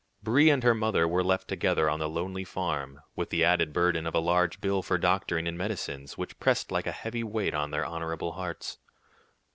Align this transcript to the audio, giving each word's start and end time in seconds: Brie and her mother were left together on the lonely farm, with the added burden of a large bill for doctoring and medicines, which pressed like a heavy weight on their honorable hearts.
Brie 0.23 0.49
and 0.49 0.63
her 0.63 0.73
mother 0.73 1.07
were 1.07 1.23
left 1.23 1.47
together 1.47 1.87
on 1.87 1.99
the 1.99 2.09
lonely 2.09 2.43
farm, 2.43 3.01
with 3.15 3.29
the 3.29 3.43
added 3.43 3.71
burden 3.71 4.07
of 4.07 4.15
a 4.15 4.19
large 4.19 4.59
bill 4.59 4.81
for 4.81 4.97
doctoring 4.97 5.47
and 5.47 5.55
medicines, 5.59 6.17
which 6.17 6.39
pressed 6.39 6.71
like 6.71 6.87
a 6.87 6.91
heavy 6.91 7.23
weight 7.23 7.53
on 7.53 7.69
their 7.69 7.85
honorable 7.85 8.31
hearts. 8.31 8.79